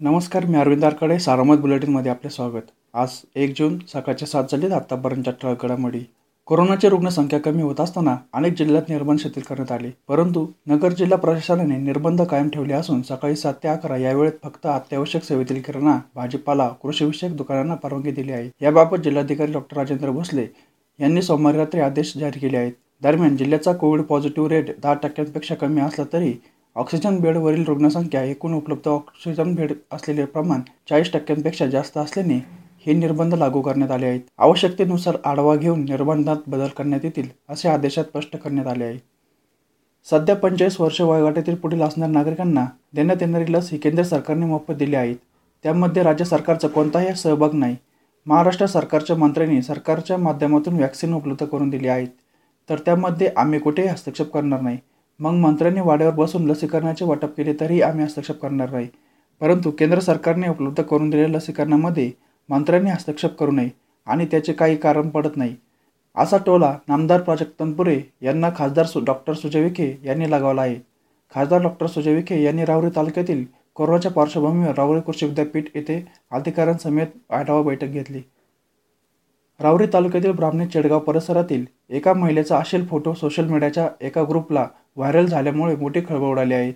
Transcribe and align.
नमस्कार 0.00 0.46
मी 0.46 0.58
अरविंद 0.58 0.84
आरकडे. 0.84 1.18
सारामत 1.18 1.56
बुलेटिनमध्ये 1.56 2.10
आपले 2.10 2.30
स्वागत. 2.30 2.70
आज 2.94 3.08
एक 3.36 3.54
जून 3.58 3.78
सकाळचे 3.78 4.26
सात 4.26 4.44
झाले 4.52 4.74
आतापर्यंतच्या 4.74 5.32
ठळक 5.32 5.64
घडामोडी. 5.64 6.00
कोरोनाची 6.46 6.88
रुग्णसंख्या 6.88 7.38
कमी 7.40 7.62
होत 7.62 7.80
असताना 7.80 8.16
अनेक 8.32 8.52
जिल्ह्यात 8.52 8.88
निर्बंध 8.88 9.18
शिथिल 9.18 9.42
करण्यात 9.42 9.72
आले. 9.72 9.90
परंतु 10.08 10.46
नगर 10.66 10.92
जिल्हा 10.92 11.18
प्रशासनाने 11.18 11.76
निर्बंध 11.76 12.22
कायम 12.22 12.48
ठेवले 12.48 12.72
असून 12.72 13.02
सकाळी 13.02 13.36
सात 13.36 13.54
ते 13.54 13.68
अकरा 13.68 13.96
या 13.96 14.14
वेळेत 14.16 14.32
फक्त 14.44 14.66
अत्यावश्यक 14.66 15.22
सेवेतील 15.22 15.60
किराणा 15.62 15.98
भाजीपाला 16.14 16.68
कृषीविषयक 16.82 17.36
दुकानांना 17.36 17.74
परवानगी 17.74 18.10
दिली 18.10 18.32
आहे. 18.32 18.50
याबाबत 18.62 18.96
जिल्हाधिकारी 18.96 19.52
डॉक्टर 19.52 19.76
राजेंद्र 19.76 20.10
भोसले 20.10 20.46
यांनी 21.00 21.22
सोमवारी 21.22 21.58
रात्री 21.58 21.80
आदेश 21.80 22.12
जारी 22.16 22.38
केले 22.38 22.56
आहेत. 22.56 22.72
दरम्यान 23.02 23.36
जिल्ह्याचा 23.36 23.72
कोविड 23.72 24.02
पॉझिटिव्ह 24.02 24.48
रेट 24.48 24.70
दहा 24.82 24.94
टक्क्यांपेक्षा 24.94 25.54
कमी 25.54 25.80
असला 25.80 26.04
तरी 26.12 26.34
ऑक्सिजन 26.76 27.18
बेडवरील 27.20 27.64
रुग्णसंख्या 27.64 28.22
एकूण 28.22 28.54
उपलब्ध 28.54 28.88
ऑक्सिजन 28.88 29.54
बेड 29.54 29.72
असलेले 29.92 30.24
प्रमाण 30.24 30.60
चाळीस 30.90 31.12
टक्क्यांपेक्षा 31.12 31.66
जास्त 31.66 31.98
असल्याने 31.98 32.38
हे 32.86 32.92
निर्बंध 32.92 33.34
लागू 33.34 33.60
करण्यात 33.60 33.90
आले 33.90 34.06
आहेत. 34.06 34.20
आवश्यकतेनुसार 34.38 35.16
आढावा 35.24 35.56
घेऊन 35.56 35.84
निर्बंधात 35.84 36.36
बदल 36.46 36.66
करण्यात 36.66 37.04
येतील 37.04 37.28
असे 37.48 37.68
आदेशात 37.68 38.04
स्पष्ट 38.04 38.36
करण्यात 38.36 38.66
आले 38.66 38.84
आहे. 38.84 38.98
सध्या 40.10 40.36
पंचेचाळीस 40.36 40.80
वर्ष 40.80 41.00
वयोगटातील 41.00 41.54
पुढील 41.54 41.82
असणाऱ्या 41.82 42.12
नागरिकांना 42.12 42.64
देण्यात 42.94 43.16
येणारी 43.20 43.52
लस 43.52 43.70
ही 43.72 43.78
केंद्र 43.78 44.02
सरकारने 44.02 44.46
मोफत 44.46 44.72
दिली 44.72 44.96
आहे. 44.96 45.14
त्यामध्ये 45.62 46.02
राज्य 46.02 46.24
सरकारचा 46.24 46.68
कोणताही 46.68 47.14
सहभाग 47.14 47.54
नाही. 47.54 47.76
महाराष्ट्र 48.26 48.66
सरकारच्या 48.66 49.16
मंत्र्यांनी 49.16 49.62
सरकारच्या 49.62 50.16
माध्यमातून 50.16 50.74
व्हॅक्सिन 50.74 51.14
उपलब्ध 51.14 51.44
करून 51.44 51.70
दिली 51.70 51.88
आहेत. 51.88 52.08
तर 52.70 52.78
त्यामध्ये 52.78 53.30
आम्ही 53.36 53.58
कुठेही 53.58 53.88
हस्तक्षेप 53.88 54.32
करणार 54.32 54.60
नाही. 54.60 54.78
मग 55.20 55.32
मंत्र्यांनी 55.32 55.80
वाड्यावर 55.80 56.14
बसून 56.14 56.46
लसीकरणाचे 56.46 57.04
वाटप 57.04 57.36
केले 57.36 57.52
तरी 57.60 57.80
आम्ही 57.82 58.04
हस्तक्षेप 58.04 58.40
करणार 58.40 58.70
नाही. 58.70 58.88
परंतु 59.40 59.70
केंद्र 59.70 60.00
सरकारने 60.00 60.48
उपलब्ध 60.48 60.82
करून 60.82 61.10
दिलेल्या 61.10 61.36
लसीकरणामध्ये 61.36 62.10
मंत्र्यांनी 62.48 62.90
हस्तक्षेप 62.90 63.36
करू 63.36 63.50
नये 63.50 63.68
आणि 64.06 64.26
त्याचे 64.26 64.52
काही 64.52 64.76
कारण 64.76 65.08
पडत 65.08 65.36
नाही. 65.36 65.56
असा 66.16 66.36
टोला 66.36 66.76
नामदार 66.88 67.20
प्राजक्त 67.20 67.60
तनपुरे 67.60 68.00
यांना 68.22 68.50
खासदार 68.56 68.86
सु 68.86 69.00
डॉक्टर 69.00 69.32
सुजय 69.32 69.62
विखे 69.62 69.94
यांनी 70.04 70.30
लगावला 70.30 70.62
आहे. 70.62 70.76
खासदार 71.34 71.62
डॉक्टर 71.62 71.86
सुजय 71.86 72.14
विखे 72.14 72.42
यांनी 72.42 72.64
राहुरी 72.64 72.90
तालुक्यातील 72.96 73.44
कोरोनाच्या 73.74 74.10
पार्श्वभूमीवर 74.10 74.74
राहुरी 74.76 75.00
कृषी 75.00 75.26
विद्यापीठ 75.26 75.64
येथे 75.74 76.04
अधिकाऱ्यांसमेत 76.30 77.06
आढावा 77.30 77.62
बैठक 77.62 77.86
घेतली. 77.86 78.22
राहुरी 79.60 79.86
तालुक्यातील 79.92 80.32
ब्राह्मणी 80.32 80.66
चेडगाव 80.66 80.98
परिसरातील 80.98 81.64
एका 81.90 82.12
महिलेचा 82.12 82.58
अशील 82.58 82.86
फोटो 82.86 83.14
सोशल 83.14 83.44
मीडियाच्या 83.44 83.88
एका 84.00 84.22
ग्रुपला 84.22 84.66
व्हायरल 84.96 85.26
झाल्यामुळे 85.26 85.76
मोठी 85.76 86.00
खळबळ 86.08 86.26
उडाली 86.26 86.54
आहे. 86.54 86.72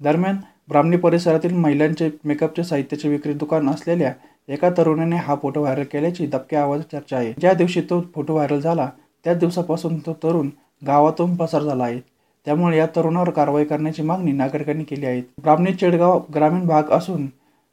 दरम्यान 0.00 0.36
ब्राह्मणी 0.68 0.96
परिसरातील 0.96 1.54
महिलांचे 1.54 2.10
मेकअपचे 2.24 2.64
साहित्याचे 2.64 3.08
विक्री 3.08 3.32
दुकान 3.32 3.68
असलेल्या 3.68 4.12
एका 4.48 4.70
तरुणाने 4.78 5.16
हा 5.16 5.34
फोटो 5.42 5.60
व्हायरल 5.60 5.84
केल्याची 5.92 6.26
दबक्या 6.26 6.62
आवाज 6.62 6.80
चर्चा 6.92 7.16
आहे. 7.16 7.32
ज्या 7.40 7.52
दिवशी 7.52 7.80
तो 7.80 8.00
फोटो 8.14 8.32
व्हायरल 8.32 8.60
झाला 8.60 8.88
त्याच 9.24 9.38
दिवसापासून 9.38 9.98
तो 9.98 10.12
तरुण 10.22 10.48
गावातून 10.82 11.36
पसार 11.36 11.62
झाला 11.62 11.84
आहे. 11.84 12.00
त्यामुळे 12.46 12.78
या 12.78 12.86
तरुणावर 12.96 13.30
कारवाई 13.30 13.64
करण्याची 13.64 14.02
मागणी 14.02 14.32
नागरिकांनी 14.32 14.84
केली 14.84 15.06
आहे. 15.06 15.20
ब्राह्मणी 15.42 15.72
चेडगाव 15.72 16.20
ग्रामीण 16.34 16.66
भाग 16.66 16.90
असून 16.92 17.26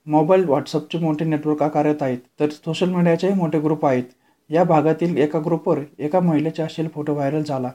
मोबाईल 0.07 0.43
व्हॉट्सअपचे 0.45 0.97
मोठे 0.97 1.25
नेटवर्क 1.25 1.63
आकारत 1.63 2.01
आहेत 2.01 2.17
तर 2.39 2.49
सोशल 2.49 2.89
मीडियाचेही 2.89 3.33
मोठे 3.33 3.59
ग्रुप 3.59 3.85
आहेत. 3.85 4.03
या 4.49 4.63
भागातील 4.63 5.17
एका 5.17 5.39
ग्रुपवर 5.39 5.79
एका 5.99 6.19
महिलेचा 6.19 6.63
असेल 6.63 6.87
फोटो 6.87 7.13
व्हायरल 7.13 7.43
झाला. 7.43 7.71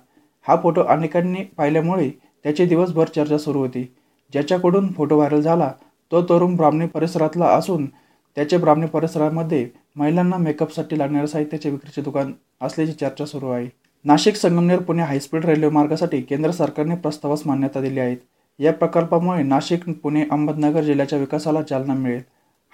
हा 0.47 0.57
फोटो 0.63 0.83
अनेकांनी 0.83 1.45
पाहिल्यामुळे 1.57 2.09
त्याची 2.45 2.65
दिवसभर 2.67 3.09
चर्चा 3.09 3.39
सुरू 3.39 3.59
होती. 3.59 3.83
ज्याच्याकडून 4.33 4.93
फोटो 4.93 5.17
व्हायरल 5.17 5.41
झाला 5.41 5.71
तो 6.13 6.23
तरुण 6.23 6.57
ब्राह्मणी 6.57 6.87
परिसरातला 6.87 7.47
असून 7.49 7.87
त्याचे 8.37 8.57
ब्राह्मणी 8.57 8.87
परिसरामध्ये 8.87 9.67
महिलांना 9.97 10.37
मेकअपसाठी 10.37 10.99
लागणाऱ्या 10.99 11.27
साहित्याचे 11.29 11.71
विक्रीचे 11.71 12.03
दुकान 12.03 12.33
असल्याची 12.61 12.93
चर्चा 12.93 13.25
सुरू 13.27 13.51
आहे. 13.51 13.69
Nashik 14.05 14.37
Sangamner 14.37 14.79
Pune 14.79 15.03
high speed 15.03 15.45
railway 15.45 15.69
मार्गासाठी 15.71 16.21
केंद्र 16.21 16.51
सरकारने 16.51 16.95
प्रस्तावास 16.95 17.43
मान्यता 17.47 17.81
दिली 17.81 18.01
आहे 18.01 18.17
या 18.59 18.73
प्रकल्पामुळे 18.73 19.43
नाशिक 19.43 19.89
पुणे 20.03 20.25
अहमदनगर 20.31 20.83
जिल्ह्याच्या 20.83 21.19
विकासाला 21.19 21.63
चालना 21.63 21.95
मिळेल. 21.95 22.23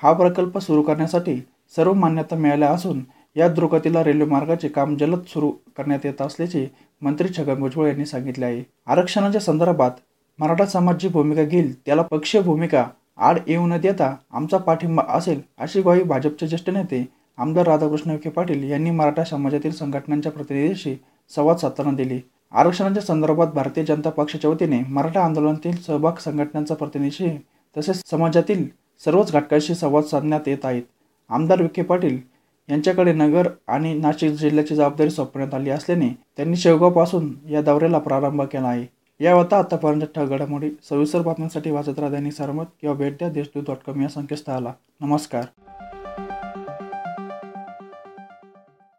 हा 0.00 0.12
प्रकल्प 0.12 0.59
सुरू 0.59 0.83
करण्यासाठी 0.83 1.37
सर्व 1.77 1.93
मान्यता 1.93 2.37
मिळाल्या 2.37 2.71
असून 2.71 3.03
या 3.37 3.49
द्रुगतीला 3.49 4.05
रेल्वे 4.05 4.27
मार्गाचे 4.27 4.69
काम 4.69 4.97
जलद 4.97 5.22
सुरू 5.28 5.50
करण्यात 5.77 6.06
येत 6.06 6.22
असल्याचे 6.22 6.66
मंत्री 7.03 7.28
छगन 7.37 7.61
भुजबळ 7.61 7.87
यांनी 7.87 8.06
सांगितले 8.06 8.44
आहे. 8.44 8.62
आरक्षणाच्या 8.87 9.41
संदर्भात 9.41 9.91
मराठा 10.38 10.66
समाज 10.66 10.97
जी 10.97 11.09
भूमिका 11.09 11.43
घेईल 11.43 11.72
त्याला 11.87 12.03
पक्षीय 12.03 12.41
भूमिका 12.43 12.84
आड 13.19 13.38
येऊ 13.47 13.66
न 13.66 13.78
देता 13.81 14.15
आमचा 14.31 14.59
पाठिंबा 14.59 15.03
असेल 15.09 15.41
अशी 15.59 15.81
ग्वाही 15.83 16.03
भाजपचे 16.03 16.47
ज्येष्ठ 16.47 16.71
नेते 16.71 17.05
आमदार 17.39 17.66
राधाकृष्ण 17.66 18.10
विखे 18.10 18.31
पाटील 18.31 18.62
यांनी 18.71 18.91
मराठा 18.91 19.25
समाजातील 19.25 19.71
संघटनांच्या 19.71 20.33
प्रतिनिधीशी 20.33 20.94
संवाद 21.31 21.56
साधताना 21.56 21.91
दिली. 21.97 22.21
आरक्षणाच्या 22.53 23.03
संदर्भात 23.03 23.49
भारतीय 23.55 23.84
जनता 23.84 24.10
पक्षाच्या 24.10 24.50
वतीने 24.50 24.81
मराठा 24.89 25.25
आंदोलनातील 25.25 25.77
सहभाग 25.77 26.16
संघटनांचा 26.21 26.75
प्रतिनिधीशी 26.75 27.28
तसेच 27.77 28.03
समाजातील 28.06 28.66
सर्वच 29.05 29.33
घटकांशी 29.33 29.75
संवाद 29.75 30.05
साधण्यात 30.05 30.49
येत 30.49 30.65
आहेत. 30.65 30.83
आमदार 31.31 31.62
विखे 31.62 31.83
पाटील 31.83 32.19
यांच्याकडे 32.71 33.13
नगर 33.13 33.49
आणि 33.69 33.95
नाशिक 33.95 34.33
जिल्ह्याची 34.33 34.75
जबाबदारी 34.75 35.11
सोपवण्यात 35.11 35.55
आली 35.55 35.71
असल्याने 35.71 36.09
त्यांनी 36.09 36.57
शेवगावपासून 36.57 37.35
या 37.49 37.63
दौऱ्याला 37.63 37.99
प्रारंभ 37.99 38.43
केला 38.43 38.69
आहे. 38.69 38.87
या 39.25 39.35
होता 39.35 39.59
आतापर्यंत 39.59 40.03
ठग 40.15 40.27
घडामोडी 40.27 40.71
सविस्तर 40.89 41.23
बातम्यांसाठी 41.23 41.71
वाचत 41.71 41.99
राहा 41.99 42.11
दैनिक 42.11 42.33
सरमत 42.33 42.65
किंवा 42.81 42.97
भेट 42.97 43.13
द्या 43.13 43.29
देशदूत 43.29 43.63
डॉट 43.63 43.77
कॉम 43.87 44.03
या 44.03 44.09
संकेतस्थळाला. 44.09 44.73
नमस्कार. 45.01 45.70